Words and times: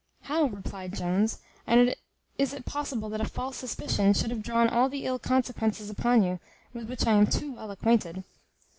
"How!" 0.21 0.45
replied 0.45 0.95
Jones, 0.97 1.41
"and 1.67 1.95
is 2.39 2.53
it 2.53 2.65
possible 2.65 3.07
that 3.09 3.21
a 3.21 3.25
false 3.29 3.57
suspicion 3.57 4.15
should 4.15 4.31
have 4.31 4.41
drawn 4.41 4.67
all 4.67 4.89
the 4.89 5.05
ill 5.05 5.19
consequences 5.19 5.91
upon 5.91 6.23
you, 6.23 6.39
with 6.73 6.89
which 6.89 7.05
I 7.05 7.11
am 7.11 7.27
too 7.27 7.51
well 7.53 7.69
acquainted?" 7.69 8.23